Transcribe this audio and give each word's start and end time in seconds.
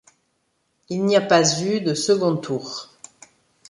Il 0.89 1.05
n'y 1.05 1.15
a 1.15 1.21
pas 1.21 1.61
eu 1.61 1.79
de 1.79 1.93
second 1.93 2.35
tour. 2.35 2.89